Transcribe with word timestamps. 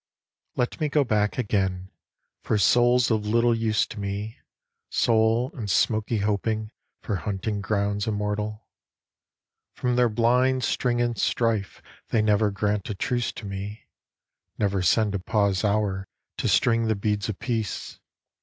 Let 0.55 0.81
me 0.81 0.89
go 0.89 1.03
back 1.03 1.37
again, 1.37 1.91
For 2.41 2.57
soul's 2.57 3.11
of 3.11 3.27
little 3.27 3.53
use 3.53 3.85
to 3.85 3.99
me, 3.99 4.39
Soul 4.89 5.51
and 5.53 5.69
smoky 5.69 6.17
hoping 6.17 6.71
For 7.03 7.17
Hunting 7.17 7.61
Grounds 7.61 8.07
Immortal. 8.07 8.65
From 9.75 9.97
their 9.97 10.09
blind 10.09 10.63
sting 10.63 10.99
and 11.03 11.19
strife 11.19 11.83
They 12.09 12.23
never 12.23 12.49
grant 12.49 12.89
a 12.89 12.95
truce 12.95 13.31
to 13.33 13.45
me. 13.45 13.89
Never 14.57 14.81
send 14.81 15.13
a 15.13 15.19
pause 15.19 15.63
hour 15.63 16.07
To 16.37 16.47
string 16.47 16.87
the 16.87 16.95
beads 16.95 17.29
of 17.29 17.37
peace. 17.37 17.99